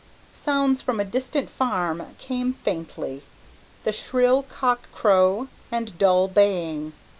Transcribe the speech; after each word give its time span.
Sounds 0.33 0.81
from 0.81 0.99
a 0.99 1.05
distant 1.05 1.47
farm 1.47 2.03
came 2.17 2.53
faintly, 2.55 3.21
the 3.83 3.91
shrill 3.91 4.41
cock 4.41 4.91
crow 4.91 5.47
and 5.71 5.95
dull 5.99 6.27
baying. 6.27 6.93